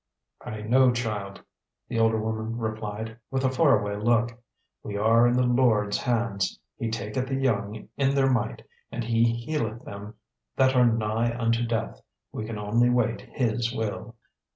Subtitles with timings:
[0.43, 1.43] "I know, child,"
[1.87, 4.31] the older woman replied, with a faraway look.
[4.81, 6.59] "We are in the Lord's hands.
[6.75, 10.15] He taketh the young in their might, and He healeth them
[10.55, 12.01] that are nigh unto death.
[12.31, 14.15] We can only wait His will."